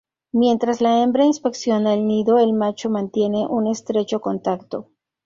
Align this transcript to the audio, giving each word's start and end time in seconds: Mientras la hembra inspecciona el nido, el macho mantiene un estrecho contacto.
Mientras 0.31 0.81
la 0.81 1.03
hembra 1.03 1.25
inspecciona 1.25 1.93
el 1.93 2.07
nido, 2.07 2.39
el 2.39 2.53
macho 2.53 2.89
mantiene 2.89 3.45
un 3.45 3.67
estrecho 3.67 4.19
contacto. 4.19 4.89